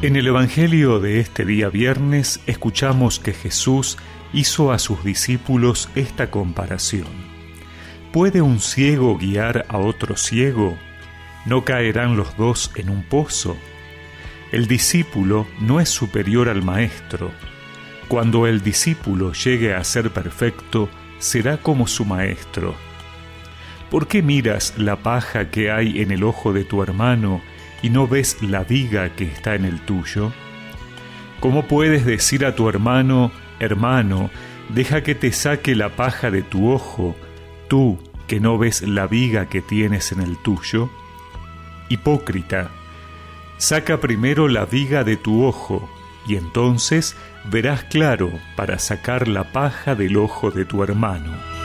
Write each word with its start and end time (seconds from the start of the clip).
En 0.00 0.14
el 0.14 0.28
Evangelio 0.28 1.00
de 1.00 1.18
este 1.18 1.44
día 1.44 1.70
viernes 1.70 2.40
escuchamos 2.46 3.18
que 3.18 3.32
Jesús 3.32 3.98
hizo 4.32 4.70
a 4.70 4.78
sus 4.78 5.02
discípulos 5.02 5.88
esta 5.96 6.30
comparación. 6.30 7.08
¿Puede 8.12 8.40
un 8.40 8.60
ciego 8.60 9.18
guiar 9.18 9.66
a 9.68 9.78
otro 9.78 10.16
ciego? 10.16 10.78
¿No 11.46 11.64
caerán 11.64 12.16
los 12.16 12.36
dos 12.36 12.70
en 12.76 12.90
un 12.90 13.02
pozo? 13.02 13.56
El 14.52 14.68
discípulo 14.68 15.48
no 15.58 15.80
es 15.80 15.88
superior 15.88 16.48
al 16.48 16.62
maestro. 16.62 17.32
Cuando 18.06 18.46
el 18.46 18.62
discípulo 18.62 19.32
llegue 19.32 19.74
a 19.74 19.82
ser 19.82 20.12
perfecto, 20.12 20.88
será 21.18 21.56
como 21.56 21.88
su 21.88 22.04
maestro. 22.04 22.76
¿Por 23.90 24.06
qué 24.06 24.22
miras 24.22 24.74
la 24.76 24.94
paja 24.94 25.50
que 25.50 25.72
hay 25.72 26.02
en 26.02 26.12
el 26.12 26.22
ojo 26.22 26.52
de 26.52 26.62
tu 26.62 26.84
hermano 26.84 27.42
y 27.82 27.90
no 27.90 28.06
ves 28.06 28.42
la 28.42 28.64
viga 28.64 29.10
que 29.14 29.24
está 29.24 29.54
en 29.54 29.64
el 29.64 29.80
tuyo? 29.80 30.32
¿Cómo 31.40 31.66
puedes 31.66 32.04
decir 32.04 32.44
a 32.44 32.54
tu 32.54 32.68
hermano, 32.68 33.30
hermano, 33.60 34.30
deja 34.68 35.02
que 35.02 35.14
te 35.14 35.32
saque 35.32 35.74
la 35.74 35.90
paja 35.90 36.30
de 36.30 36.42
tu 36.42 36.70
ojo, 36.70 37.16
tú 37.68 37.98
que 38.26 38.40
no 38.40 38.58
ves 38.58 38.82
la 38.82 39.06
viga 39.06 39.46
que 39.46 39.62
tienes 39.62 40.12
en 40.12 40.20
el 40.20 40.36
tuyo? 40.38 40.90
Hipócrita, 41.88 42.70
saca 43.56 44.00
primero 44.00 44.48
la 44.48 44.66
viga 44.66 45.04
de 45.04 45.16
tu 45.16 45.44
ojo, 45.44 45.88
y 46.26 46.36
entonces 46.36 47.16
verás 47.44 47.84
claro 47.84 48.30
para 48.56 48.78
sacar 48.78 49.28
la 49.28 49.52
paja 49.52 49.94
del 49.94 50.16
ojo 50.16 50.50
de 50.50 50.64
tu 50.64 50.82
hermano. 50.82 51.57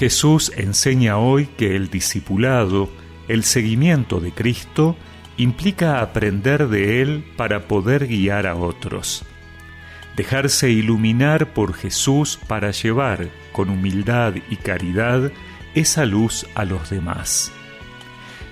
Jesús 0.00 0.50
enseña 0.56 1.18
hoy 1.18 1.44
que 1.44 1.76
el 1.76 1.90
discipulado, 1.90 2.88
el 3.28 3.44
seguimiento 3.44 4.18
de 4.18 4.32
Cristo, 4.32 4.96
implica 5.36 6.00
aprender 6.00 6.68
de 6.68 7.02
Él 7.02 7.22
para 7.36 7.68
poder 7.68 8.06
guiar 8.06 8.46
a 8.46 8.54
otros. 8.54 9.26
Dejarse 10.16 10.70
iluminar 10.70 11.52
por 11.52 11.74
Jesús 11.74 12.40
para 12.48 12.70
llevar, 12.70 13.28
con 13.52 13.68
humildad 13.68 14.36
y 14.48 14.56
caridad, 14.56 15.32
esa 15.74 16.06
luz 16.06 16.46
a 16.54 16.64
los 16.64 16.88
demás. 16.88 17.52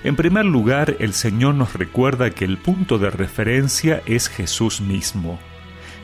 En 0.04 0.16
primer 0.16 0.44
lugar, 0.44 0.96
el 0.98 1.14
Señor 1.14 1.54
nos 1.54 1.72
recuerda 1.72 2.28
que 2.28 2.44
el 2.44 2.58
punto 2.58 2.98
de 2.98 3.08
referencia 3.08 4.02
es 4.04 4.28
Jesús 4.28 4.82
mismo. 4.82 5.38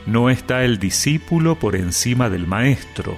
No 0.07 0.31
está 0.31 0.63
el 0.63 0.79
discípulo 0.79 1.59
por 1.59 1.75
encima 1.75 2.31
del 2.31 2.47
Maestro, 2.47 3.15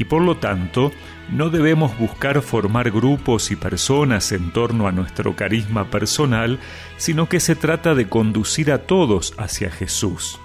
y 0.00 0.04
por 0.04 0.22
lo 0.22 0.38
tanto 0.38 0.92
no 1.30 1.50
debemos 1.50 1.96
buscar 1.98 2.40
formar 2.40 2.90
grupos 2.90 3.50
y 3.50 3.56
personas 3.56 4.32
en 4.32 4.50
torno 4.50 4.88
a 4.88 4.92
nuestro 4.92 5.36
carisma 5.36 5.90
personal, 5.90 6.58
sino 6.96 7.28
que 7.28 7.38
se 7.38 7.54
trata 7.54 7.94
de 7.94 8.08
conducir 8.08 8.72
a 8.72 8.78
todos 8.78 9.34
hacia 9.36 9.70
Jesús. 9.70 10.40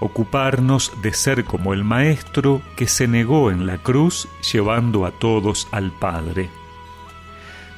Ocuparnos 0.00 0.90
de 1.02 1.12
ser 1.12 1.44
como 1.44 1.72
el 1.72 1.84
Maestro 1.84 2.62
que 2.74 2.88
se 2.88 3.06
negó 3.06 3.52
en 3.52 3.64
la 3.64 3.78
cruz 3.78 4.26
llevando 4.52 5.06
a 5.06 5.12
todos 5.12 5.68
al 5.70 5.92
Padre. 5.92 6.50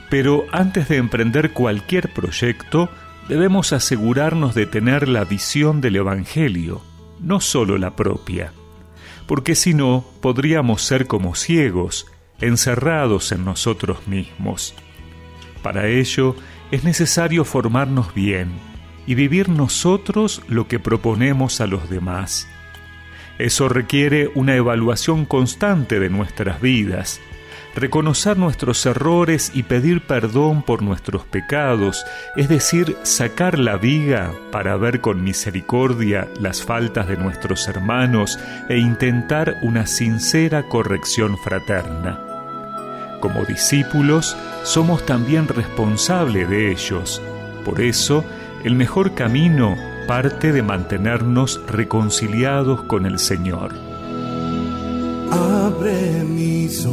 Pero 0.08 0.46
antes 0.50 0.88
de 0.88 0.96
emprender 0.96 1.52
cualquier 1.52 2.10
proyecto, 2.14 2.88
debemos 3.28 3.74
asegurarnos 3.74 4.54
de 4.54 4.64
tener 4.64 5.08
la 5.08 5.24
visión 5.24 5.82
del 5.82 5.96
Evangelio, 5.96 6.80
no 7.20 7.40
solo 7.40 7.76
la 7.76 7.94
propia 7.94 8.50
porque 9.26 9.54
si 9.54 9.74
no 9.74 10.04
podríamos 10.20 10.82
ser 10.82 11.06
como 11.06 11.34
ciegos, 11.34 12.06
encerrados 12.40 13.32
en 13.32 13.44
nosotros 13.44 14.06
mismos. 14.06 14.74
Para 15.62 15.88
ello 15.88 16.36
es 16.70 16.84
necesario 16.84 17.44
formarnos 17.44 18.14
bien 18.14 18.52
y 19.06 19.14
vivir 19.14 19.48
nosotros 19.48 20.42
lo 20.48 20.68
que 20.68 20.78
proponemos 20.78 21.60
a 21.60 21.66
los 21.66 21.88
demás. 21.88 22.48
Eso 23.38 23.68
requiere 23.68 24.30
una 24.34 24.56
evaluación 24.56 25.26
constante 25.26 26.00
de 26.00 26.08
nuestras 26.08 26.60
vidas, 26.60 27.20
reconocer 27.76 28.38
nuestros 28.38 28.84
errores 28.86 29.52
y 29.54 29.62
pedir 29.62 30.00
perdón 30.00 30.62
por 30.62 30.82
nuestros 30.82 31.24
pecados, 31.24 32.04
es 32.34 32.48
decir, 32.48 32.96
sacar 33.02 33.58
la 33.58 33.76
viga 33.76 34.32
para 34.50 34.76
ver 34.76 35.02
con 35.02 35.22
misericordia 35.22 36.26
las 36.40 36.62
faltas 36.62 37.06
de 37.06 37.18
nuestros 37.18 37.68
hermanos 37.68 38.38
e 38.70 38.78
intentar 38.78 39.56
una 39.62 39.86
sincera 39.86 40.64
corrección 40.64 41.36
fraterna. 41.38 42.18
Como 43.20 43.44
discípulos, 43.44 44.36
somos 44.64 45.04
también 45.04 45.46
responsables 45.46 46.48
de 46.48 46.70
ellos. 46.70 47.20
Por 47.64 47.80
eso, 47.80 48.24
el 48.64 48.74
mejor 48.74 49.14
camino 49.14 49.76
parte 50.06 50.52
de 50.52 50.62
mantenernos 50.62 51.60
reconciliados 51.66 52.82
con 52.82 53.04
el 53.06 53.18
Señor. 53.18 53.85
Abre 55.30 56.24
mis 56.24 56.86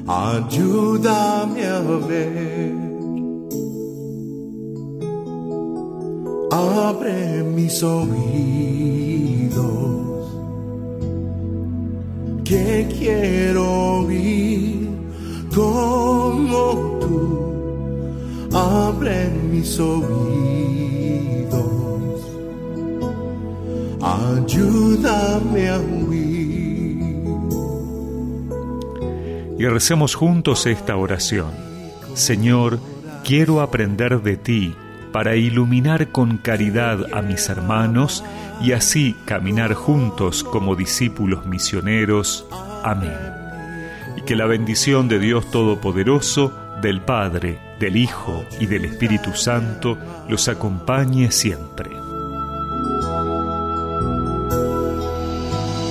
Ayúdame 0.07 1.65
a 1.65 1.81
ver. 1.81 2.75
Abre 6.51 7.45
mis 7.45 7.83
oídos 7.83 8.90
quiero 12.99 14.01
oír 14.01 14.89
como 15.55 16.99
tú 17.01 17.51
abre 18.53 19.31
mis 19.51 19.79
oídos, 19.79 21.61
ayúdame 24.01 25.69
a 25.69 25.79
huir. 25.79 26.31
Y 29.59 29.67
recemos 29.67 30.15
juntos 30.15 30.67
esta 30.67 30.97
oración. 30.97 31.51
Señor, 32.15 32.81
quiero 33.25 33.61
aprender 33.61 34.23
de 34.23 34.37
ti 34.37 34.75
para 35.13 35.37
iluminar 35.37 36.09
con 36.09 36.39
caridad 36.39 37.07
a 37.13 37.23
mis 37.23 37.49
hermanos 37.49 38.25
y 38.61 38.73
así 38.73 39.17
caminar 39.25 39.75
juntos 39.75 40.45
como 40.45 40.77
discípulos 40.77 41.47
misioneros. 41.47 42.47
Amén. 42.83 43.17
Y 44.17 44.23
que 44.23 44.37
la 44.37 44.47
bendición 44.47 45.09
de 45.09 45.19
Dios 45.19 45.51
Todopoderoso, 45.51 46.53
del 46.81 47.01
Padre, 47.01 47.59
del 47.79 47.97
Hijo 47.97 48.45
y 48.59 48.67
del 48.67 48.85
Espíritu 48.85 49.35
Santo 49.35 49.99
los 50.29 50.49
acompañe 50.49 51.31
siempre. 51.31 51.91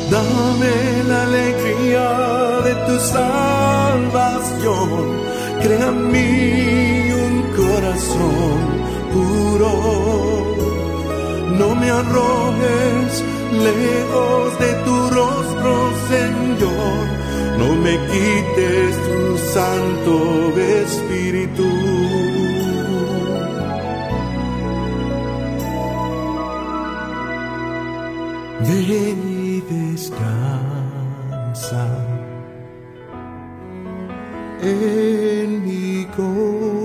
Dame 0.09 1.03
la 1.07 1.23
alegría 1.23 2.09
de 2.63 2.73
tu 2.87 2.99
salvación, 2.99 4.09
crea 5.61 5.89
en 5.89 6.11
mí 6.11 7.11
un 7.11 7.43
corazón 7.55 8.58
No 11.59 11.75
me 11.75 11.89
arrojes 11.89 13.23
lejos 13.51 14.59
de 14.59 14.73
tu 14.85 15.09
rostro, 15.09 15.91
Señor 16.07 17.19
no 17.59 17.75
me 17.75 17.95
quites 18.11 18.95
tu 19.05 19.37
Santo 19.53 20.15
Espíritu. 20.57 21.69
Ven 28.61 29.19
y 29.45 29.47
descansa 29.73 31.85
en 34.61 35.49
mi 35.65 36.05
corazón. 36.15 36.78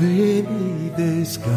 Ven 0.00 0.46
y 0.48 0.88
descansa 0.96 1.52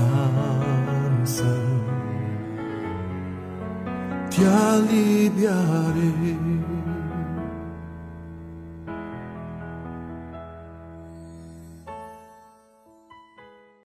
te 4.29 4.45
aliviaré. 4.45 6.11